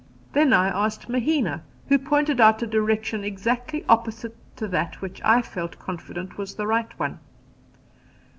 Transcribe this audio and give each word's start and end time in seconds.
Then 0.33 0.51
I 0.51 0.67
asked 0.69 1.09
Mahina, 1.09 1.61
who 1.87 1.99
pointed 1.99 2.41
out 2.41 2.63
a 2.63 2.65
direction 2.65 3.23
exactly 3.23 3.85
opposite 3.87 4.35
to 4.55 4.67
that 4.69 4.99
which 4.99 5.21
I 5.23 5.43
felt 5.43 5.77
confident 5.77 6.39
was 6.39 6.55
the 6.55 6.65
right 6.65 6.89
one. 6.99 7.19